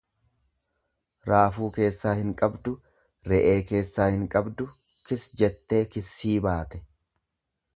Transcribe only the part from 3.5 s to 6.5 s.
keessaa hinqabdu kis jettee kissii